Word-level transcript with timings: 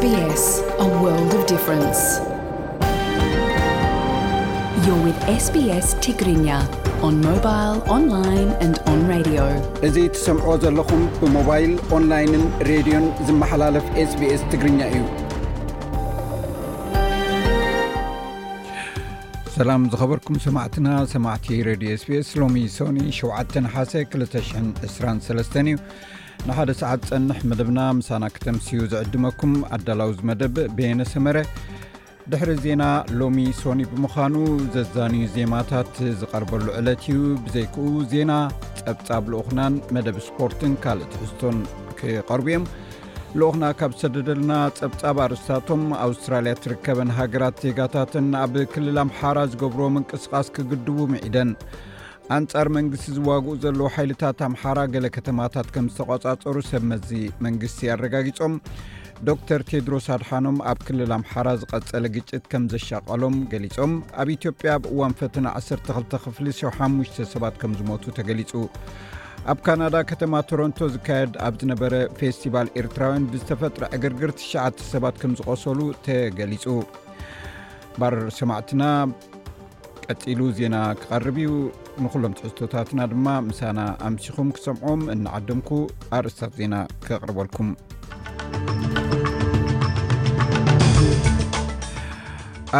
ግኛ 0.00 0.16
እዙ 9.86 10.06
ትሰምዕዎ 10.14 10.56
ዘለኹም 10.64 11.04
ብሞባይል 11.20 11.72
ኦንላይን 11.96 12.44
ሬድዮን 12.70 13.06
ዝመሓላለፍ 13.28 13.86
ስbስ 14.12 14.42
ትግርኛ 14.52 14.80
እዩ 14.92 15.02
ሰላም 19.56 19.82
ዝኸበርኩም 19.94 20.38
ሰማዕትና 20.46 20.88
ሰማዕቲ 21.16 21.46
ረድዮ 21.70 21.92
ስስ 22.04 22.28
ሎሚ 22.42 22.58
ሶኒ 22.78 23.00
7ሓ 23.22 23.44
223 23.66 25.60
እዩ 25.66 25.76
ንሓደ 26.46 26.70
ሰዓት 26.80 27.02
ፀንሕ 27.08 27.38
መደብና 27.50 27.80
ምሳና 27.98 28.24
ክተምስዩ 28.34 28.78
ዘዕድመኩም 28.92 29.52
ኣዳላው 29.74 30.10
ዝ 30.16 30.26
መደብ 30.28 30.56
ቤነሰመረ 30.76 31.38
ድሕሪ 32.32 32.50
ዜና 32.64 32.84
ሎሚ 33.20 33.38
ሶኒ 33.60 33.80
ብምዃኑ 33.92 34.34
ዘዛንዩ 34.74 35.22
ዜማታት 35.36 35.92
ዝቐርበሉ 36.20 36.66
ዕለት 36.78 37.02
እዩ 37.12 37.16
ብዘይክኡ 37.44 37.84
ዜና 38.12 38.32
ጸብጻብ 38.80 39.24
ልኡኽናን 39.32 39.74
መደብ 39.96 40.18
ስፖርትን 40.28 40.74
ካልእ 40.84 41.10
ትሕዝቶን 41.14 41.58
ክቐርቡ 41.98 42.46
እዮም 42.54 42.66
ልኡኽና 43.40 43.64
ካብ 43.80 43.92
ዝሰደደልና 43.96 44.52
ጸብጻብ 44.78 45.16
ኣርስታቶም 45.26 45.82
ኣውስትራልያ 46.06 46.54
ትርከበን 46.64 47.12
ሃገራት 47.18 47.58
ዜጋታትን 47.66 48.28
ኣብ 48.44 48.54
ክልል 48.74 48.98
ኣምሓራ 49.04 49.38
ዝገብር 49.52 49.80
ምንቅስቓስ 49.96 50.48
ክግድቡ 50.56 50.98
ምዒደን 51.14 51.50
አንጻር 52.36 52.66
መንግስቲ 52.76 53.06
ዝዋግኡ 53.16 53.52
ዘለዉ 53.60 53.84
ሓይልታት 53.92 54.40
ኣምሓራ 54.46 54.78
ገለ 54.94 55.06
ከተማታት 55.14 55.68
ከም 55.74 55.86
ዝተቆፃፀሩ 55.92 56.56
ሰብመዚ 56.70 57.08
መንግስቲ 57.44 57.78
ኣረጋጊፆም 57.94 58.54
ዶ 59.26 59.34
ተር 59.50 59.62
ቴድሮሳድሓኖም 59.70 60.56
ኣብ 60.72 60.80
ክልል 60.88 61.12
ኣምሓራ 61.16 61.46
ዝቐፀለ 61.62 62.04
ግጭት 62.16 62.44
ከም 62.54 62.64
ዘሻቀሎም 62.72 63.36
ገሊፆም 63.54 63.94
ኣብ 64.22 64.28
ኢትዮ 64.36 64.52
ያ 64.68 64.74
ብእዋን 64.86 65.14
ፈትና 65.20 65.46
12 65.62 66.14
ክፍሊ 66.24 66.46
75 66.60 67.22
ሰባት 67.32 67.56
ከም 67.64 67.72
ዝሞቱ 67.80 68.04
ተገሊፁ 68.20 68.52
ኣብ 69.54 69.58
ካናዳ 69.68 69.96
ከተማ 70.12 70.34
ቶሮንቶ 70.52 70.78
ዝካየድ 70.96 71.32
ኣብ 71.46 71.56
ዝነበረ 71.64 71.94
ፌስቲቫል 72.20 72.68
ኤርትራውያን 72.82 73.28
ብዝተፈጥሪ 73.32 73.82
ዕግርግር 73.98 74.32
9ሽ 74.44 74.86
ሰባት 74.92 75.18
ከም 75.24 75.34
ዝቆሰሉ 75.40 75.80
ተገሊፁ 76.08 76.66
ባር 78.00 78.16
ሰማዕትና 78.40 78.82
ቀፂሉ 80.10 80.40
ዜና 80.58 80.76
ክቐርብ 81.02 81.36
እዩ 81.44 81.50
ንኩሎም 82.04 82.34
ትሕዝቶታትና 82.38 83.00
ድማ 83.12 83.26
ምሳና 83.48 83.80
ኣምሲኹም 84.08 84.48
ክሰምዖም 84.56 85.00
እንዓድምኩ 85.14 85.68
ኣርእስታት 86.16 86.52
ዜና 86.58 86.74
ኬቕርበልኩም 87.06 87.68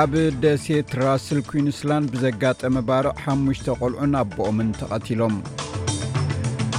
ኣብ 0.01 0.13
ደሴት 0.43 0.91
ራስል 1.03 1.39
ኩንስላንድ 1.51 2.09
ብዘጋጠመ 2.15 2.75
ባርቕ 2.89 3.15
5ሽተ 3.35 3.67
ቆልዑን 3.81 4.13
ኣቦኦምን 4.23 4.71
ተቐቲሎም 4.81 5.37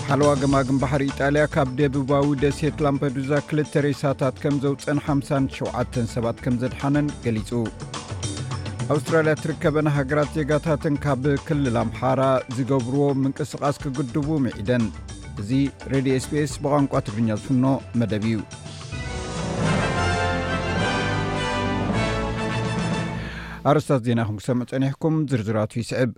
ሓለዋ 0.09 0.29
ገማግን 0.41 0.77
ባሕሪ 0.81 1.03
ኢጣልያ 1.11 1.43
ካብ 1.53 1.71
ደብባዊ 1.79 2.27
ደሴት 2.43 2.77
ላምፓዱዛ 2.85 3.31
ክል 3.49 3.59
ሬሳታት 3.87 4.37
ከም 4.43 4.55
ዘውፀን 4.65 5.01
57 5.09 6.01
ሰባት 6.15 6.37
ከም 6.45 6.55
ዘድሓነን 6.61 7.09
ገሊጹ 7.25 7.49
ኣውስትራልያ 8.93 9.33
ትርከበና 9.41 9.87
ሃገራት 9.97 10.29
ዜጋታትን 10.37 10.95
ካብ 11.03 11.23
ክልል 11.47 11.75
ኣምሓራ 11.81 12.21
ዝገብርዎ 12.57 13.03
ምንቅስቓስ 13.23 13.77
ክግድቡ 13.83 14.27
ምዒደን 14.45 14.85
እዙ 15.41 15.49
ሬድዮ 15.93 16.15
ስፔስ 16.25 16.53
ብቋንቋ 16.63 16.93
ትግርኛ 17.07 17.29
ዝፍኖ 17.41 17.65
መደብ 17.99 18.23
እዩ 18.29 18.37
ኣረስታት 23.68 24.02
ዜናኹም 24.08 24.36
ክሰምዑ 24.40 24.64
ፀኒሕኩም 24.72 25.16
ዝርዝራትዩ 25.30 25.81
ስዕብ 25.90 26.12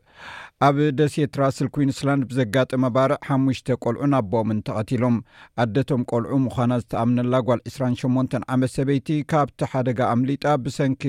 ኣብ 0.67 0.75
ደስ 0.97 1.13
ኤትራ 1.23 1.43
ስል 1.57 1.67
ኩዊንስላንድ 1.75 2.23
ብዘጋጥመ 2.31 2.83
ባርዕ 2.95 3.17
ሓሙሽተ 3.27 3.67
ቆልዑን 3.83 4.11
ኣቦኦምን 4.19 4.59
ተቐቲሎም 4.67 5.15
ኣደቶም 5.63 6.01
ቆልዑ 6.11 6.33
ምዃና 6.45 6.73
ዝተኣምነላ 6.81 7.35
ጓል 7.47 7.61
28 7.71 8.35
ዓመት 8.55 8.71
ሰበይቲ 8.77 9.07
ካብቲ 9.31 9.59
ሓደጋ 9.71 9.99
ኣምሊጣ 10.15 10.43
ብሰንኪ 10.65 11.01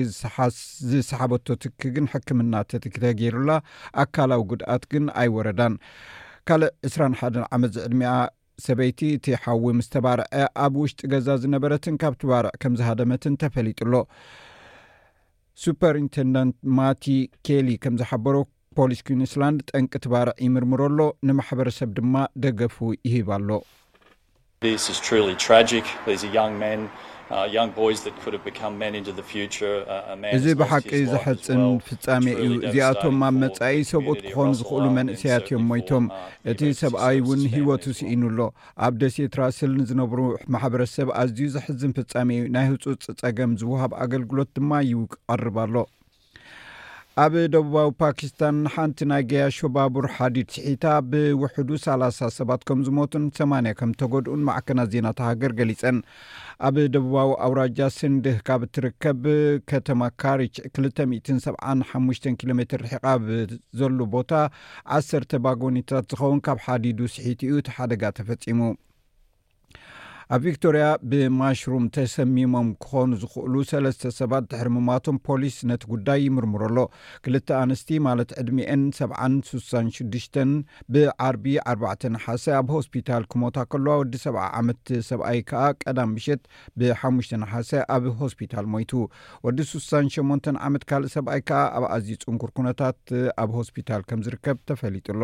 ዝሰሓበቶ 0.91 1.45
ትክግን 1.65 2.07
ሕክምና 2.13 2.53
ተትክ 2.73 2.97
ተገይሩላ 3.03 3.51
ኣካላዊ 4.03 4.43
ጉድኣት 4.53 4.85
ግን 4.93 5.05
ኣይወረዳን 5.23 5.75
ካልእ 6.49 6.73
21 6.93 7.37
ዓመት 7.57 7.71
ዝዕድምኣ 7.77 8.13
ሰበይቲ 8.65 8.99
እቲ 9.17 9.27
ሓዊ 9.43 9.63
ምስተባርዐ 9.81 10.25
ኣብ 10.63 10.73
ውሽጢ 10.81 11.01
ገዛ 11.13 11.27
ዝነበረትን 11.43 11.95
ካብቲ 12.01 12.23
ባርዕ 12.31 12.51
ከም 12.63 12.73
ዝሃደመትን 12.81 13.37
ተፈሊጡሎ 13.43 13.93
ሱፐርኢንቴንደንት 15.61 16.55
ማቲ 16.77 17.05
ኬሊ 17.47 17.69
ከም 17.83 17.95
ዝሓበሮ 18.01 18.35
ፖሊስ 18.77 19.01
ኩንስላንድ 19.07 19.59
ጠንቂ 19.71 19.91
ትባርዕ 20.03 20.35
ይምርምሮኣሎ 20.45 20.99
ንማሕበረሰብ 21.29 21.89
ድማ 21.97 22.15
ደገፉ 22.43 22.77
ይህባሎ 23.09 23.49
Uh, 27.31 27.47
uh, 27.55 27.91
እዚ 30.35 30.45
ብሓቂ 30.59 30.89
ዘሕፅን 31.11 31.61
ፍጻሜ 31.87 32.25
እዩ 32.45 32.51
እዚኣቶም 32.69 33.17
ኣብ 33.27 33.35
መጻኢ 33.43 33.77
ሰብኡት 33.91 34.19
ክኾኑ 34.27 34.47
ዝኽእሉ 34.59 34.85
መንእሰያት 34.97 35.45
እዮም 35.49 35.63
ሞይቶም 35.71 36.05
uh, 36.09 36.19
እቲ 36.53 36.61
ሰብኣዊ 36.81 37.15
እውን 37.23 37.41
ሂወት 37.55 37.83
ውስኢኑኣሎ 37.91 38.39
ኣብ 38.87 38.93
ደሴ 39.03 39.15
ትራስልኒዝነብሩ 39.35 40.19
ማሕበረሰብ 40.55 41.07
ኣዝዩ 41.23 41.47
ዘሕዝን 41.57 41.95
ፍጻሜ 41.99 42.29
እዩ 42.41 42.51
ናይ 42.57 42.67
ህፁፅ 42.71 43.05
ጸገም 43.21 43.53
ዝውሃብ 43.63 43.91
ኣገልግሎት 44.03 44.51
ድማ 44.59 44.71
ይውቐርባሎ 44.91 45.73
ኣብ 47.21 47.33
ደቡባዊ 47.53 47.87
ፓኪስታን 48.01 48.59
ሓንቲ 48.73 48.97
ናይ 49.09 49.23
ገያሾ 49.31 49.57
ባቡር 49.73 50.05
ሓዲድ 50.13 50.47
ስሒታ 50.55 50.85
ብውሕዱ 51.09 51.69
ሳ0 51.83 52.29
ሰባት 52.37 52.61
ከም 52.67 52.79
ዝሞቱን 52.87 53.25
ሰማንያ 53.39 53.71
ከም 53.79 53.91
ተገድኡን 54.01 54.45
ማዕከናት 54.47 54.89
ዜና 54.93 55.07
ተሃገር 55.19 55.51
ገሊፀን 55.59 55.97
ኣብ 56.69 56.77
ደቡባዊ 56.93 57.29
ኣውራጃ 57.47 57.79
ስንድህ 57.97 58.37
ካብ 58.47 58.63
እትርከብ 58.67 59.21
ከተማ 59.71 60.01
ካርች 60.23 60.57
275ሽ 60.79 62.23
ኪሎ 62.39 62.49
ሜትር 62.61 62.81
ርሒቓ 62.85 63.05
ዘሉ 63.81 63.97
ቦታ 64.15 64.31
ዓሰተ 64.97 65.41
ባጎኒታት 65.47 66.07
ዝኸውን 66.15 66.41
ካብ 66.47 66.61
ሓዲዱ 66.65 66.99
ስሒቲ 67.17 67.39
ኡ 67.53 67.61
ቲሓደጋ 67.69 68.01
ተፈፂሙ 68.19 68.61
ኣብ 70.35 70.41
ቪክቶርያ 70.47 70.83
ብማሽሩም 71.09 71.83
ተሰሚሞም 71.95 72.67
ክኾኑ 72.83 73.09
ዝኽእሉ 73.21 73.55
ሰለስተ 73.71 74.11
ሰባት 74.19 74.43
ድሕር 74.51 74.69
ምማቶም 74.75 75.17
ፖሊስ 75.27 75.55
ነቲ 75.69 75.83
ጉዳይ 75.93 76.19
ይምርምሮ 76.27 76.61
ኣሎ 76.69 76.77
ክልተ 77.25 77.49
ኣንስቲ 77.63 77.89
ማለት 78.07 78.29
ዕድኤን 78.41 78.83
7 78.99 79.17
66 79.51 80.73
ብዓቢ4 80.95 82.07
ሓሴ 82.25 82.45
ኣብ 82.61 82.69
ሆስፒታል 82.77 83.25
ክሞታ 83.33 83.57
ከልዋ 83.73 83.97
ወዲ 84.01 84.13
7 84.25 84.41
ዓመት 84.61 84.83
ሰብኣይ 85.09 85.41
ከዓ 85.51 85.61
ቀዳም 85.85 86.13
ብሸጥ 86.17 86.41
ብ5 86.81 87.41
ሓሴ 87.53 87.71
ኣብ 87.97 88.07
ሆስፒታል 88.23 88.67
ሞይቱ 88.75 88.91
ወዲ 89.47 89.59
68 89.75 90.53
ዓመት 90.69 90.85
ካልእ 90.91 91.13
ሰብኣይ 91.19 91.43
ከዓ 91.51 91.61
ኣብ 91.77 91.85
ኣዝዩ 91.95 92.15
ፅንኩር 92.27 92.53
ኩነታት 92.59 92.99
ኣብ 93.43 93.51
ሆስፒታል 93.61 94.01
ከም 94.11 94.23
ዝርከብ 94.27 94.57
ተፈሊጡሎ 94.71 95.21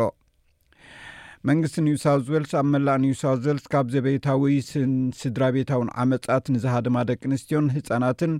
መንግስቲ 1.48 1.74
ኒውሳውት 1.84 2.24
ዌልስ 2.32 2.50
ኣብ 2.58 2.66
መላእ 2.72 2.96
ኒውሳው 3.04 3.34
ዌልስ 3.44 3.64
ካብ 3.72 3.86
ዘቤታዊ 3.94 4.42
ስስድራ 4.70 5.44
ቤታውን 5.56 5.88
ዓመፃት 6.02 6.44
ንዝሃድማ 6.54 6.96
ደቂ 7.10 7.20
ኣንስትዮን 7.30 7.70
ህፃናትን 7.76 8.32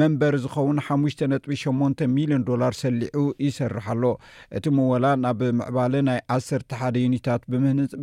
መንበሪ 0.00 0.34
ዝኸውን 0.46 0.80
ሓሙሽተ 0.86 1.28
ነጥቢ 1.32 1.56
8 1.62 2.04
ሚልዮን 2.16 2.46
ዶላር 2.50 2.72
ሰሊዑ 2.82 3.22
ይሰርሓሎ 3.46 4.02
እቲ 4.60 4.64
ሞወላ 4.78 5.06
ናብ 5.24 5.40
ምዕባለ 5.60 5.94
ናይ 6.10 6.20
1ሰተሓደ 6.40 6.96
ዩኒታት 7.06 7.42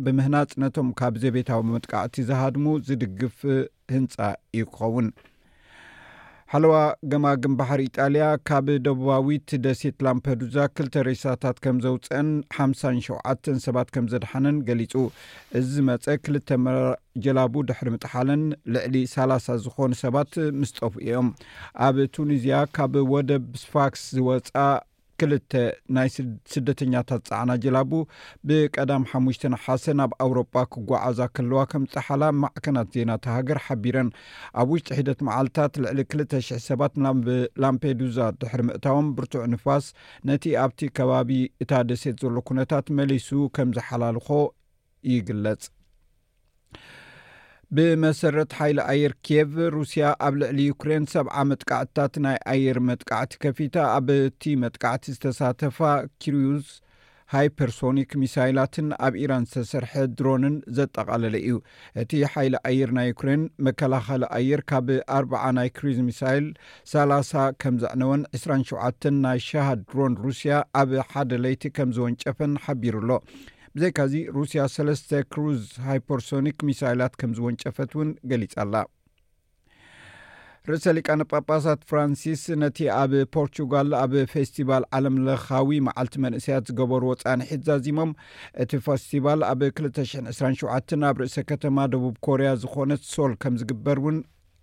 ብምህናፅ 0.06 0.52
ነቶም 0.64 0.90
ካብ 1.00 1.16
ዘቤታዊ 1.24 1.62
መጥቃዕቲ 1.76 2.16
ዝሃድሙ 2.30 2.66
ዝድግፍ 2.88 3.38
ህንፃ 3.96 4.16
ይክኸውን 4.60 5.06
ሓለዋ 6.52 6.74
ገማግን 7.12 7.54
ባሕሪ 7.58 7.80
ኢጣልያ 7.88 8.26
ካብ 8.48 8.66
ደቡባዊት 8.84 9.48
ደሴት 9.64 9.96
ላምፐዱዛ 10.06 10.56
2ልተ 10.76 10.94
ሬሳታት 11.08 11.56
ከም 11.64 11.76
ዘውፀአን 11.84 12.28
ሓ7 12.58 13.58
ሰባት 13.66 13.88
ከም 13.94 14.06
ዘድሓነን 14.12 14.58
ገሊፁ 14.68 14.94
እዚ 15.60 15.72
መፀ 15.88 16.04
ክል 16.26 16.36
መጀላቡ 16.66 17.54
ድሕሪ 17.70 17.88
ምጥሓለን 17.96 18.42
ልዕሊ 18.76 18.94
30 19.16 19.60
ዝኮኑ 19.66 19.92
ሰባት 20.04 20.32
ምስ 20.60 20.72
ጠፍ 20.78 20.96
ዮም 21.10 21.28
ኣብ 21.88 21.98
ቱኒዝያ 22.16 22.62
ካብ 22.78 22.94
ወደብስፋክስ 23.14 24.04
ዝወፃ 24.18 24.48
ክልተ 25.20 25.52
ናይ 25.96 26.08
ስደተኛታት 26.52 27.22
ፃዕና 27.30 27.50
ጀላቡ 27.64 27.92
ብቀዳም 28.48 29.04
ሓሙሽተ 29.10 29.44
ሓሰ 29.64 29.84
ናብ 30.00 30.12
ኣውሮጳ 30.24 30.54
ክጓዓዛ 30.74 31.20
ከለዋ 31.36 31.60
ከም 31.72 31.84
ዝጠሓላ 31.88 32.24
ማዕከናት 32.42 32.90
ዜና 32.96 33.10
ተሃገር 33.26 33.58
ሓቢረን 33.66 34.10
ኣብ 34.62 34.68
ውሽጢ 34.74 34.90
ሒደት 35.00 35.20
መዓልትታት 35.28 35.74
ልዕሊ 35.84 36.00
2ል 36.12 36.28
00 36.40 36.64
ሰባት 36.68 36.94
ናብላምፔዱዛ 37.06 38.18
ድሕሪ 38.42 38.62
ምእታዎም 38.68 39.08
ብርቱዕ 39.18 39.42
ንፋስ 39.54 39.86
ነቲ 40.30 40.44
ኣብቲ 40.66 40.80
ከባቢ 40.98 41.32
እታደሴት 41.64 42.18
ዘሎ 42.24 42.36
ኩነታት 42.50 42.86
መሊሱ 43.00 43.28
ከም 43.58 43.72
ዝሓላልኾ 43.78 44.28
ይግለጽ 45.12 45.62
ብመሰረት 47.76 48.50
ሓይሊ 48.58 48.78
ኣየር 48.92 49.12
ኬየቭ 49.26 49.50
ሩስያ 49.74 50.04
ኣብ 50.26 50.34
ልዕሊ 50.40 50.58
ዩክሬን 50.70 51.04
ሰብዓ 51.14 51.34
መጥቃዕትታት 51.48 52.14
ናይ 52.24 52.36
ኣየር 52.52 52.78
መጥቃዕቲ 52.88 53.32
ከፊታ 53.42 53.76
ኣብ 53.96 54.06
ቲ 54.42 54.54
መጥቃዕቲ 54.62 55.04
ዝተሳተፋ 55.16 55.78
ክሩዝ 56.24 56.68
ሃይፐርሶኒክ 57.34 58.10
ሚሳይላትን 58.22 58.86
ኣብ 59.08 59.14
ኢራን 59.24 59.44
ዝተሰርሐ 59.50 59.92
ድሮንን 60.20 60.54
ዘጠቓለለ 60.78 61.34
እዩ 61.42 61.56
እቲ 62.04 62.12
ሓይሊ 62.32 62.54
ኣየር 62.70 62.92
ናይ 63.00 63.06
ዩኩሬን 63.12 63.42
መከላኸሊ 63.68 64.22
ኣየር 64.38 64.62
ካብ 64.72 64.88
ኣ0 65.18 65.52
ናይ 65.58 65.68
ክሪዝ 65.80 65.98
ሚሳይል 66.08 66.46
30 66.94 67.44
ከም 67.64 67.76
ዘዕነወን 67.84 68.22
27 68.40 69.10
ናይ 69.26 69.40
ሻሃ 69.50 69.68
ድሮን 69.84 70.14
ሩስያ 70.24 70.54
ኣብ 70.82 70.90
ሓደ 71.12 71.30
ለይቲ 71.44 71.62
ከም 71.78 71.92
ዝወንጨፈን 71.98 72.54
ሓቢሩ 72.66 72.96
ኣሎ 73.04 73.10
ብዘይካዚ 73.76 74.12
ሩስያ 74.36 74.60
ሰለስተ 74.74 75.10
ክሩዝ 75.32 75.60
ሃይፐርሶኒክ 75.86 76.58
ሚሳይላት 76.68 77.12
ከም 77.20 77.32
ዝወንጨፈት 77.38 77.90
እውን 77.96 78.10
ገሊፅ 78.30 78.54
ኣላ 78.62 78.74
ርእሰ 80.68 80.84
ሊቃ 80.96 81.08
ነጳጳሳት 81.20 81.80
ፍራንሲስ 81.90 82.42
ነቲ 82.62 82.78
ኣብ 83.00 83.12
ፖርቱጋል 83.36 83.90
ኣብ 84.00 84.14
ፌስቲቫል 84.32 84.84
ዓለም 84.98 85.16
ለኻዊ 85.26 85.70
መዓልቲ 85.88 86.14
መንእሰያት 86.26 86.66
ዝገበርዎ 86.70 87.10
ፃኒሒት 87.24 87.62
ዛዚሞም 87.68 88.10
እቲ 88.64 88.72
ፈስቲቫል 88.88 89.42
ኣብ 89.50 89.62
227ን 89.82 91.04
ኣብ 91.10 91.16
ርእሰ 91.24 91.36
ከተማ 91.50 91.78
ደቡብ 91.94 92.16
ኮርያ 92.28 92.50
ዝኮነት 92.64 93.04
ሶል 93.14 93.34
ከም 93.44 93.56
ዝግበር 93.62 94.00
እውን 94.02 94.18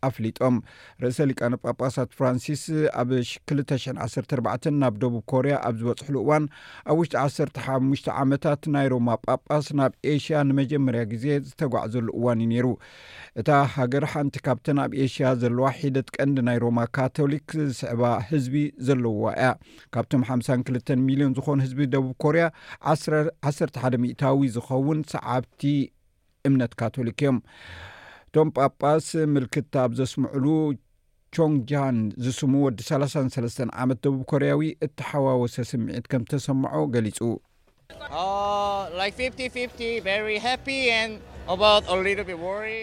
ኣፍሊጦም 0.08 0.56
ርእሰ 1.04 1.18
ሊቃነ 1.30 1.54
ጳጳሳት 1.66 2.10
ፍራንሲስ 2.18 2.64
ኣብ 3.02 3.10
214 3.54 4.70
ናብ 4.82 4.96
ደቡብ 5.04 5.24
ኮርያ 5.34 5.56
ኣብ 5.68 5.76
ዝበፅሕሉ 5.82 6.16
እዋን 6.24 6.46
ኣብ 6.92 6.98
ውሽጢ 7.02 7.16
1ሓሽ 7.48 8.04
ዓመታት 8.24 8.62
ናይ 8.76 8.88
ሮማ 8.94 9.10
ጳጳስ 9.30 9.68
ናብ 9.80 9.92
ኤሽያ 10.14 10.40
ንመጀመርያ 10.50 11.04
ግዜ 11.14 11.26
ዝተጓዕዘሉ 11.48 12.08
እዋን 12.20 12.40
እዩ 12.46 12.50
ነይሩ 12.54 12.68
እታ 13.42 13.50
ሃገር 13.78 14.04
ሓንቲ 14.14 14.36
ካብተን 14.48 14.78
ኣብ 14.86 14.92
ኤሽያ 15.06 15.30
ዘለዋ 15.44 15.66
ሒደት 15.80 16.10
ቀንዲ 16.18 16.40
ናይ 16.50 16.60
ሮማ 16.66 16.80
ካቶሊክ 16.98 17.50
ዝስዕባ 17.70 18.04
ህዝቢ 18.30 18.56
ዘለዉዋ 18.90 19.26
እያ 19.42 19.50
ካብቶም 19.96 20.24
52 20.32 20.94
ሚሊዮን 21.10 21.34
ዝኮኑ 21.40 21.58
ህዝቢ 21.66 21.80
ደቡብ 21.96 22.14
ኮርያ 22.26 22.46
1ሓ 22.94 23.84
ሚታዊ 24.06 24.44
ዝኸውን 24.58 25.00
ሰዓብቲ 25.14 25.62
እምነት 26.48 26.72
ካቶሊክ 26.80 27.20
እዮም 27.24 27.38
ቶም 28.36 28.48
ጳጳስ 28.62 29.08
ምልክታ 29.34 29.74
ኣብ 29.84 29.92
ዘስምዕሉ 30.00 30.46
ቾንጃን 31.36 31.98
ዝስሙ 32.26 32.54
ወዲ 32.66 32.80
33 32.88 33.62
ዓመት 33.82 34.00
ደቡብ 34.06 34.22
ኮርያዊ 34.32 34.62
እተሓዋወሰ 34.86 35.56
ስምዒት 35.72 36.06
ከም 36.12 36.24
ዝተሰማዖ 36.28 36.82
ገሊፁ 36.96 37.20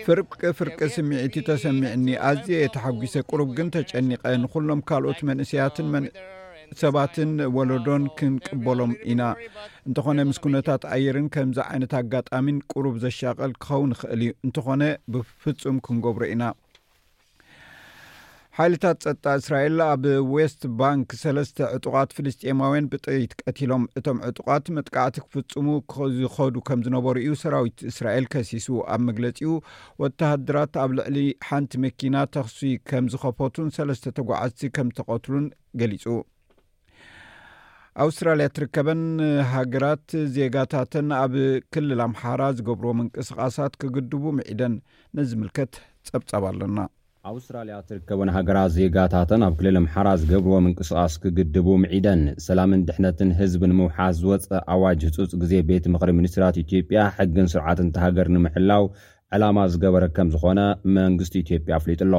ፍርቂ 0.09 0.43
ፍርቂ 0.59 0.79
ስምዒቲ 0.97 1.35
ተሰሚዕኒ 1.51 2.07
ኣዝየ 2.29 2.61
የተሓጒሰ 2.65 3.15
ቅሩብ 3.31 3.51
ግን 3.59 3.71
ተጨኒቀ 3.77 4.25
ኩሎም 4.55 4.81
ካልኦት 4.91 5.21
መንእስያትን 5.31 5.89
መ 5.95 6.05
ሰባትን 6.81 7.31
ወለዶን 7.57 8.05
ክንቅበሎም 8.19 8.93
ኢና 9.13 9.23
እንተኾነ 9.89 10.19
ምስ 10.29 10.39
ኩነታት 10.45 10.83
ኣየርን 10.97 11.29
ከምዚ 11.35 11.59
ዓይነት 11.69 11.95
ኣጋጣሚን 12.01 12.59
ቅሩብ 12.73 12.97
ዘሻቀል 13.05 13.55
ክኸውን 13.65 13.93
ይክእል 13.95 14.21
እዩ 14.27 14.33
እንተኾነ 14.49 14.83
ብፍፁም 15.15 15.79
ክንገብሮ 15.87 16.25
ኢና 16.35 16.45
ሓይልታት 18.57 18.99
ፀጣ 19.05 19.25
እስራኤል 19.41 19.77
ኣብ 19.91 20.03
ወስት 20.33 20.63
ባንክ 20.81 21.09
ሰለስተ 21.21 21.69
ዕጡቃት 21.77 22.11
ፍልስጢማውያን 22.17 22.89
ብጥሪት 22.93 23.33
ቀትሎም 23.43 23.85
እቶም 23.99 24.19
ዕጡቃት 24.31 24.67
መጥቃዕቲ 24.77 25.17
ክፍፅሙ 25.27 25.69
ዝኸዱ 26.17 26.57
ከምዝነበሩ 26.69 27.17
እዩ 27.23 27.33
ሰራዊት 27.45 27.79
እስራኤል 27.91 28.27
ከሲሱ 28.35 28.69
ኣብ 28.95 29.01
መግለፂኡ 29.09 29.55
ወተሃድራት 30.03 30.77
ኣብ 30.83 30.93
ልዕሊ 30.99 31.19
ሓንቲ 31.51 31.73
መኪና 31.87 32.15
ተኽሲይ 32.37 32.75
ከም 32.91 33.07
ዝኸፈቱን 33.15 33.71
ሰለስተ 33.79 34.15
ተጓዓዝቲ 34.21 34.63
ከም 34.79 34.91
ዝተቀትሉን 34.97 35.47
ገሊፁ 35.83 36.05
ኣውስትራልያ 38.03 38.45
እትርከበን 38.49 39.01
ሃገራት 39.55 40.05
ዜጋታትን 40.37 41.09
ኣብ 41.23 41.33
ክልል 41.75 42.01
ኣምሓራ 42.05 42.43
ዝገብርዎም 42.59 42.97
ምንቅስቓሳት 43.01 43.75
ክግድቡ 43.83 44.23
ምዒደን 44.37 44.75
ንዝምልከት 45.17 45.73
ጸብፀብ 46.09 46.45
ኣለና 46.51 46.79
ኣውስትራልያ 47.33 47.75
እትርከበን 47.83 48.31
ሃገራት 48.37 48.73
ዜጋታትን 48.77 49.45
ኣብ 49.49 49.53
ክልል 49.59 49.77
ኣምሓራ 49.83 50.09
ዝገብርዎም 50.23 50.65
ምንቅስቓስ 50.69 51.17
ክግድቡ 51.25 51.67
ምዒደን 51.83 52.23
ሰላምን 52.47 52.87
ድሕነትን 52.89 53.33
ህዝብን 53.43 53.77
ምውሓስ 53.83 54.17
ዝወፀ 54.23 54.49
ኣዋጅ 54.77 55.03
ህፁፅ 55.09 55.33
ግዜ 55.43 55.53
ቤት 55.71 55.87
ምኽሪ 55.97 56.11
ሚኒስትራት 56.21 56.59
ኢትዮጵያ 56.65 57.03
ሕግን 57.19 57.51
ስርዓትን 57.55 57.91
ተሃገር 57.97 58.31
ንምሕላው 58.37 58.87
ዕላማ 59.37 59.59
ዝገበረ 59.75 60.07
ከም 60.17 60.31
ዝኾነ 60.33 60.61
መንግስቲ 60.99 61.35
ኢትዮጵያ 61.47 61.73
አፍሊጡ 61.81 62.01
ኣሎ 62.09 62.15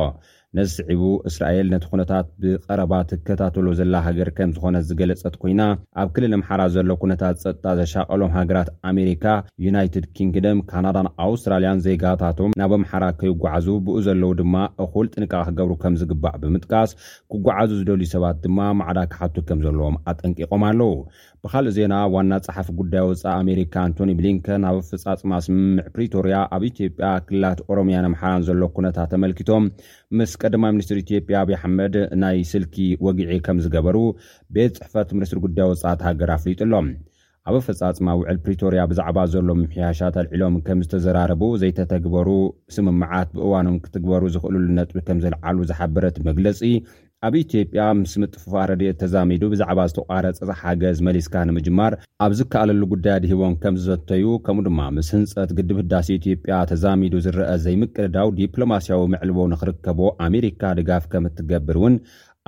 ነዝስዒቡ 0.57 1.03
እስራኤል 1.29 1.67
ነቲ 1.73 1.83
ኩነታት 1.91 2.25
ብቀረባ 2.41 2.93
ትከታተሎ 3.11 3.67
ዘላ 3.79 3.95
ሃገር 4.07 4.29
ከም 4.37 4.49
ዝኾነት 4.55 4.83
ዝገለፀት 4.89 5.35
ኮይና 5.41 5.61
ኣብ 6.01 6.09
ክልል 6.15 6.33
ኣምሓራ 6.37 6.61
ዘሎ 6.75 6.89
ኩነታት 7.03 7.37
ፀጥጣ 7.43 7.63
ዘሻቀሎም 7.79 8.31
ሃገራት 8.37 8.69
ኣሜሪካ 8.91 9.25
ዩናይትድ 9.67 10.05
ኪንግደም 10.17 10.59
ካናዳን 10.71 11.09
ኣውስትራልያን 11.27 11.81
ዘጋታቶም 11.87 12.55
ናብ 12.61 12.73
ኣምሓራ 12.79 13.03
ከይጓዓዙ 13.21 13.67
ብኡ 13.87 13.97
ዘለዉ 14.07 14.31
ድማ 14.41 14.55
እኹል 14.85 15.09
ጥንቃ 15.15 15.33
ክገብሩ 15.49 15.73
ከም 15.83 15.95
ዝግባእ 16.01 16.37
ብምጥቃስ 16.43 16.93
ክጓዓዙ 17.33 17.71
ዝደልዩ 17.79 18.07
ሰባት 18.15 18.37
ድማ 18.45 18.59
ማዕዳ 18.81 18.99
ክሓቱ 19.13 19.35
ከም 19.49 19.59
ዘለዎም 19.67 19.97
ኣጠንቂቖም 20.13 20.65
ኣለው 20.69 20.93
ብካልእ 21.45 21.73
ዜና 21.79 21.93
ዋና 22.13 22.33
ፀሓፍ 22.45 22.67
ጉዳይ 22.81 23.01
ወፃእ 23.07 23.33
ኣሜሪካ 23.41 23.73
አንቶኒ 23.87 24.11
ብሊንከን 24.19 24.61
ኣብ 24.69 24.77
ፍፃፅማ 24.89 25.31
ስምምዕ 25.45 25.87
ፕሪቶርያ 25.95 26.35
ኣብ 26.55 26.61
ኢትዮጵያ 26.69 27.07
ክልላት 27.27 27.59
ኦሮምያን 27.71 28.07
ኣምሓራን 28.11 28.45
ዘሎ 28.49 28.61
ኩነታት 28.75 29.09
ተመልኪቶም 29.13 29.63
ምስ 30.19 30.31
ቀዳማ 30.41 30.65
ሚኒስትሪ 30.73 30.97
ኢትዮጵያ 31.03 31.35
ኣብይ 31.43 31.55
ኣሓመድ 31.59 31.95
ናይ 32.21 32.37
ስልኪ 32.51 32.75
ወጊዒ 33.05 33.29
ከም 33.45 33.57
ዝገበሩ 33.63 33.97
ቤት 34.55 34.75
ፅሕፈት 34.81 35.09
ምኒስትሪ 35.17 35.37
ጉዳይ 35.45 35.67
ወፃት 35.71 36.01
ሃገር 36.07 36.29
ኣፍሊጡ 36.35 36.59
ሎም 36.73 36.87
ኣብ 37.49 37.55
ፈጻፅማ 37.67 38.09
ውዕል 38.19 38.37
ፕሪቶርያ 38.43 38.81
ብዛዕባ 38.91 39.17
ዘሎ 39.31 39.47
ምሕያሻት 39.61 40.17
ኣልዒሎም 40.21 40.55
ከም 40.67 40.81
ዝተዘራረቡ 40.85 41.41
ዘይተተግበሩ 41.61 42.29
ስምምዓት 42.75 43.31
ብእዋኖም 43.37 43.79
ክትግበሩ 43.85 44.23
ዝኽእሉሉነጥቢ 44.35 44.97
ከም 45.09 45.19
ዘለዓሉ 45.25 45.57
ዝሓበረት 45.71 46.17
መግለፂ 46.29 46.61
ኣብ 47.27 47.33
ኢትዮጵያ 47.41 47.81
ምስ 47.99 48.13
ምጥፉፋ 48.21 48.53
ረድት 48.69 48.95
ተዛሚዱ 49.01 49.41
ብዛዕባ 49.51 49.81
ዝተቋረፀ 49.89 50.49
ሓገዝ 50.61 50.97
መሊስካ 51.07 51.35
ንምጅማር 51.49 51.93
ኣብ 52.25 52.31
ዝከኣለሉ 52.39 52.81
ጉዳያድ 52.93 53.23
ሂቦም 53.31 53.53
ከምዝዘተዩ 53.61 54.25
ከምኡ 54.45 54.63
ድማ 54.67 54.79
ምስ 54.95 55.09
ህንፀት 55.15 55.51
ግድብህዳሲ 55.59 56.09
ኢትዮጵያ 56.21 56.55
ተዛሚዱ 56.71 57.13
ዝረአ 57.27 57.53
ዘይምቅድዳው 57.65 58.29
ዲፕሎማስያዊ 58.39 59.01
ምዕልቦ 59.13 59.39
ንክርከቦ 59.53 59.99
ኣሜሪካ 60.27 60.61
ድጋፍ 60.81 61.05
ከም 61.13 61.27
እትገብር 61.31 61.79
እውን 61.81 61.95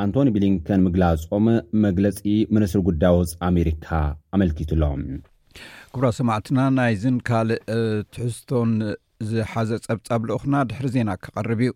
ኣንቶኒ 0.03 0.27
ብሊንከን 0.35 0.81
ምግላጾም 0.87 1.45
መግለፂ 1.85 2.19
ምንስሪ 2.55 2.81
ጉዳዮወፅ 2.89 3.31
ኣሜሪካ 3.49 3.87
ኣመልኪቱሎም 4.37 5.01
ክብራ 5.95 6.05
ሰማዕትና 6.19 6.59
ናይዝን 6.77 7.17
ካልእ 7.29 7.61
ትሕዝቶን 8.13 8.71
ዝሓዘ 9.31 9.69
ፀብፃብ 9.87 10.21
ልኹና 10.31 10.55
ድሕሪ 10.69 10.87
ዜና 10.95 11.09
ክቐርብ 11.25 11.59
እዩ 11.65 11.71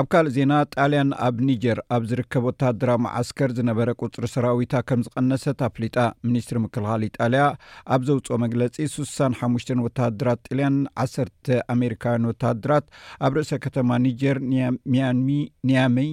ኣብ 0.00 0.06
ካልእ 0.12 0.32
ዜና 0.36 0.52
ጣልያን 0.74 1.10
ኣብ 1.26 1.36
ኒጀር 1.48 1.78
ኣብ 1.94 2.02
ዝርከብ 2.10 2.44
ወተሃድራ 2.48 2.90
መዓስከር 3.04 3.50
ዝነበረ 3.58 3.88
ቁፅሪ 4.02 4.24
ሰራዊታ 4.32 4.74
ከም 4.88 5.00
ዝቐነሰት 5.06 5.60
ኣፍሊጣ 5.68 5.96
ሚኒስትሪ 6.28 6.56
ምክልኻል 6.64 7.02
ኢጣልያ 7.08 7.44
ኣብ 7.96 8.00
ዘውፅኦ 8.08 8.38
መግለፂ 8.44 8.74
6ሳ5 8.96 9.84
ወተሃድራት 9.86 10.40
ጥልያን 10.48 10.76
1ሰ 11.04 11.16
ኣሜሪካውያን 11.76 12.28
ወተሃድራት 12.32 12.86
ኣብ 13.26 13.32
ርእሰ 13.38 13.52
ከተማ 13.66 13.90
ኒጀር 14.08 14.38
ኒያመይ 14.54 16.10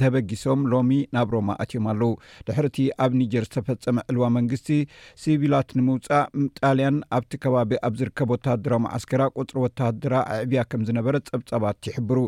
ተበጊሶም 0.00 0.60
ሎሚ 0.72 0.90
ናብ 1.14 1.28
ሮማ 1.34 1.50
ኣትዮም 1.62 1.84
ኣለው 1.90 2.12
ድሕሪእቲ 2.46 2.78
ኣብ 3.04 3.12
ኒጀር 3.18 3.44
ዝተፈፀመ 3.48 3.98
ዕልዋ 4.10 4.24
መንግስቲ 4.36 4.68
ስቪላት 5.22 5.68
ንምውፃእ 5.78 6.24
ጣልያን 6.58 6.96
ኣብቲ 7.16 7.32
ከባቢ 7.42 7.70
ኣብ 7.88 7.92
ዝርከብ 8.00 8.30
ወታሃደራዊ 8.34 8.78
ማዓስከራ 8.86 9.22
ቁፅሪ 9.40 9.58
ወተሃደራ 9.66 10.14
ዕብያ 10.46 10.62
ከም 10.70 10.82
ዝነበረ 10.88 11.16
ፀብፀባት 11.30 11.80
ይሕብሩ 11.90 12.18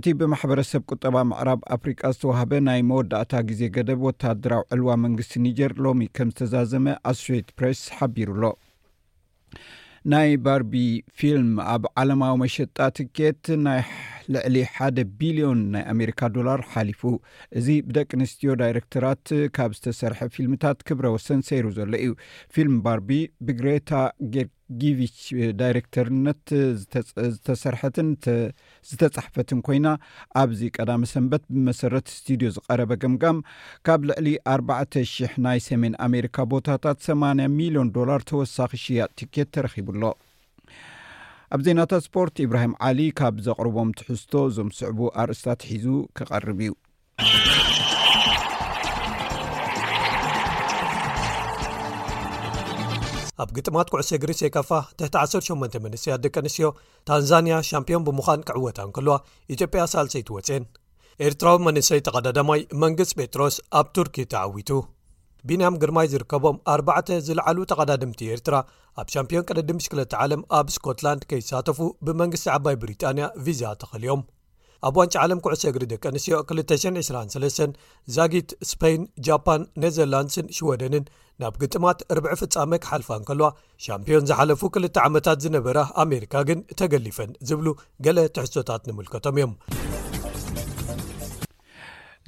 እቲ 0.00 0.04
ብማሕበረሰብ 0.22 0.82
ቁጠባ 0.94 1.16
መቅራብ 1.32 1.62
ኣፍሪቃ 1.76 2.02
ዝተዋህበ 2.16 2.52
ናይ 2.68 2.80
መወዳእታ 2.90 3.32
ግዜ 3.50 3.62
ገደብ 3.76 4.02
ወተሃደራዊ 4.08 4.62
ዕልዋ 4.76 4.90
መንግስቲ 5.04 5.34
ኒጀር 5.46 5.74
ሎሚ 5.86 6.08
ከም 6.18 6.30
ዝተዛዘመ 6.34 6.86
ኣሶሽት 7.12 7.48
ፕሬስ 7.60 7.80
ሓቢሩሎ 7.98 8.42
ናይ 10.12 10.30
ባርቢ 10.46 10.72
ፊልም 11.18 11.50
ኣብ 11.74 11.82
ዓለማዊ 12.00 12.32
መሸጣ 12.40 12.76
ትኬት 12.98 13.44
ናይ 13.66 13.80
ልዕሊ 14.32 14.56
ሓደ 14.74 14.98
ቢልዮን 15.20 15.60
ናይ 15.72 15.82
ኣሜካ 15.92 16.20
ዶላር 16.36 16.60
ሓሊፉ 16.72 17.00
እዚ 17.58 17.66
ብደቂ 17.88 18.10
ኣንስትዮ 18.18 18.50
ዳይረክተራት 18.62 19.26
ካብ 19.56 19.70
ዝተሰርሐ 19.78 20.20
ፊልምታት 20.34 20.78
ክብረ 20.88 21.06
ወሰን 21.14 21.40
ሰይሩ 21.48 21.66
ዘሎ 21.78 21.92
እዩ 22.04 22.12
ፊልም 22.54 22.76
ባርቢ 22.84 23.10
ብግሬታ 23.46 23.90
ጌርጊቪች 24.34 25.18
ዳይረክተርነት 25.60 26.42
ዝተሰርሐትን 27.34 28.10
ዝተፃሕፈትን 28.90 29.60
ኮይና 29.68 29.86
ኣብዚ 30.42 30.60
ቀዳመ 30.78 31.02
ሰንበት 31.14 31.44
ብመሰረት 31.54 32.06
እስትድዮ 32.16 32.50
ዝቐረበ 32.58 32.90
ገምጋም 33.06 33.40
ካብ 33.88 34.00
ልዕሊ 34.10 34.28
400 34.58 35.28
ናይ 35.46 35.60
ሰሜን 35.70 35.96
ኣሜሪካ 36.08 36.36
ቦታታት 36.54 36.98
8 37.14 37.50
ሚልዮን 37.60 37.90
ዶላር 37.98 38.22
ተወሳኺ 38.30 38.72
ሽያ 38.86 39.06
ቲኬት 39.20 39.50
ተረኪቡኣሎ 39.56 40.04
ኣብ 41.54 41.60
ዜናታት 41.66 42.02
ስፖርት 42.06 42.36
ኢብራሂም 42.44 42.72
ዓሊ 42.86 43.00
ካብ 43.18 43.34
ዘቕርቦም 43.46 43.90
ትሕዝቶ 43.98 44.32
ዞም 44.54 44.68
ስዕቡ 44.78 45.00
ኣርእስታት 45.22 45.60
ሒዙ 45.68 45.84
ክቐርብ 46.16 46.58
እዩ 46.64 46.70
ኣብ 53.44 53.50
ግጥማት 53.58 53.88
ኩዕሰ 53.92 54.10
ግሪሰይ 54.24 54.52
ካፋ 54.56 54.70
ትቲ 54.98 55.14
18 55.22 55.78
መንስይ 55.84 56.16
ደቂ 56.24 56.34
ኣንስትዮ 56.42 56.70
ታንዛንያ 57.10 57.60
ሻምፒዮን 57.70 58.06
ብምዃን 58.08 58.42
ክዕወታ 58.48 58.78
እንከልዋ 58.88 59.16
ኢትዮጵያ 59.56 59.84
ሳልሰይት 59.94 60.30
ወፅን 60.38 60.66
ኤርትራዊ 61.28 61.58
መንሰይ 61.68 62.02
ተቀዳዳማይ 62.08 62.62
መንግስቲ 62.84 63.16
ጴጥሮስ 63.22 63.58
ኣብ 63.80 63.88
ቱርኪ 63.98 64.16
ተዓዊቱ 64.34 64.70
ቢንያም 65.48 65.74
ግርማይ 65.82 66.06
ዝርከቦም 66.12 66.56
4ተ 66.74 67.08
ዝለዓሉ 67.26 67.58
ተቐዳድምቲ 67.70 68.20
ኤርትራ 68.34 68.54
ኣብ 69.00 69.08
ሻምፒዮን 69.14 69.46
ቅደዲሽ2ለ 69.48 70.00
ዓለም 70.24 70.42
ኣብ 70.58 70.68
ስኮትላንድ 70.76 71.22
ከይሳተፉ 71.30 71.78
ብመንግስቲ 72.06 72.46
ዓባይ 72.56 72.76
ብሪጣንያ 72.82 73.26
ቪዛ 73.46 73.62
ተኽእል 73.80 74.04
ዮም 74.08 74.22
ኣብ 74.88 74.94
ዋንጭ 75.00 75.14
ዓለም 75.24 75.38
ኩዕሶ 75.44 75.62
እግሪ 75.70 75.82
ደቂ 75.92 76.02
ኣንስትዮ 76.12 76.34
223 76.54 77.76
ዛጊት 78.16 78.50
ስፓይን 78.70 79.04
ጃፓን 79.28 79.62
ኔዘርላንድስን 79.82 80.48
ሽወደንን 80.58 81.04
ናብ 81.42 81.54
ግጥማት 81.62 82.00
ርዕ 82.18 82.26
ፍጻመ 82.40 82.80
ክሓልፋ 82.84 83.08
ንከልዋ 83.22 83.48
ሻምፒዮን 83.86 84.28
ዝሓለፉ 84.30 84.62
2ልተ 84.78 84.96
ዓመታት 85.08 85.40
ዝነበራ 85.46 85.78
ኣሜሪካ 86.06 86.34
ግን 86.50 86.60
ተገሊፈን 86.82 87.32
ዝብሉ 87.50 87.66
ገለ 88.06 88.18
ትሕሶታት 88.38 88.84
ንምልከቶም 88.90 89.36
እዮም 89.40 89.54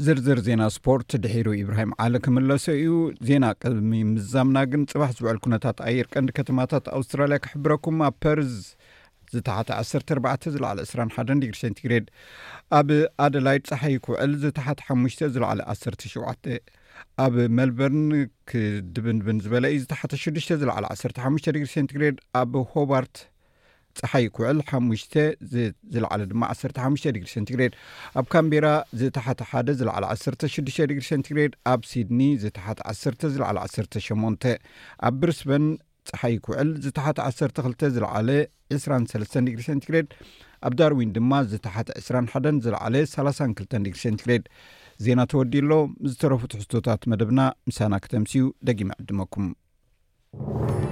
ዝርዝር 0.04 0.38
ዜና 0.46 0.62
ስፖርት 0.74 1.10
ድሒሩ 1.24 1.46
እብራሂም 1.60 1.92
ዓለ 2.04 2.14
ክመለሰ 2.24 2.64
እዩ 2.80 2.94
ዜና 3.28 3.44
ቅድሚ 3.62 3.92
ምዛምና 4.08 4.58
ግን 4.70 4.82
ፅባሕ 4.90 5.10
ዝውዕል 5.18 5.38
ኩነታት 5.44 5.78
ኣየር 5.88 6.08
ቀንዲ 6.14 6.30
ከተማታት 6.38 6.86
ኣውስትራልያ 6.98 7.38
ክሕብረኩም 7.44 8.00
ኣብ 8.08 8.16
ፐርዝ 8.24 8.52
ዝተሓተ 9.34 9.70
1ሰ 9.84 9.92
ኣርባተ 10.16 10.50
ዝለዕሊ 10.54 10.78
2ስራ 10.88 11.00
ሓ 11.14 11.24
ዲግሪ 11.44 11.56
ሰንቲግሬድ 11.62 12.06
ኣብ 12.78 12.90
ኣደላይድ 13.26 13.64
ፀሓይ 13.70 13.96
ክውዕል 14.06 14.34
ዝተሓቲ 14.42 14.80
ሓሙሽተ 14.90 15.20
ዝለዕለ 15.36 15.62
1ሰ 15.74 15.94
ሸተ 16.12 16.52
ኣብ 17.24 17.34
ሜልበርን 17.60 18.04
ክድብን 18.52 19.18
ድብን 19.22 19.40
ዝበለ 19.46 19.64
እዩ 19.76 19.80
ዝተሓተ 19.86 20.20
ሽዱሽተ 20.24 20.58
ዝለዕሊ 20.64 20.84
1ሰ 20.96 21.12
ሓሙሽተ 21.26 21.48
ዲግሪ 21.58 21.70
ሴንቲግሬድ 21.76 22.18
ኣብ 22.42 22.52
ሆባርት 22.74 23.16
ፀሓይ 23.98 24.26
ኩውዕል 24.36 24.58
ሓሽ 24.72 25.02
ዝለዓለ 25.94 26.20
ድማ 26.32 26.42
15 26.62 27.10
ግሪ 27.18 27.24
ሸንትግሬድ 27.34 27.74
ኣብ 28.20 28.26
ካምቤራ 28.34 28.66
ዝተሓተ 29.00 29.40
1ደ 29.50 29.68
ዝለዕለ 29.80 30.04
16 30.22 30.72
ግሪ 30.90 31.00
ንቲግሬድ 31.20 31.52
ኣብ 31.72 31.80
ሲድኒ 31.90 32.20
ዝተሓቲ 32.44 32.80
1 32.94 33.26
ዝለዕ 33.34 33.48
18 34.14 34.48
ኣብ 35.08 35.14
ብርስበን 35.20 35.66
ፀሓይ 36.10 36.34
ክውዕል 36.46 36.70
ዝተሓቲ 36.86 37.18
12 37.28 37.86
ዝለዓለ 37.96 38.28
23 38.78 39.38
ግንትግሬድ 39.68 40.08
ኣብ 40.66 40.74
ዳርዊን 40.80 41.10
ድማ 41.16 41.32
ዝተሓተ 41.52 41.88
21 42.02 42.62
ዝለዓለ 42.66 42.94
32 43.12 43.78
ግ 43.92 43.96
ሴንትግሬድ 44.04 44.44
ዜና 45.04 45.20
ተወዲዩሎ 45.30 45.72
ምዝተረፉ 46.02 46.40
ትሕዝቶታት 46.54 47.02
መደብና 47.12 47.40
ምሳና 47.70 47.94
ክተምሲኡ 48.06 48.44
ደጊመ 48.70 48.90
ዕድመኩም 49.04 50.85